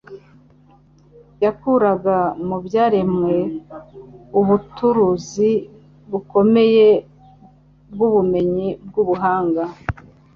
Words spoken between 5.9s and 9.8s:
bukomeye bw'ubumenyi bw'ubuhanga.